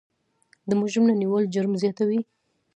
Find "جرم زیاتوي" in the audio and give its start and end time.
1.53-2.19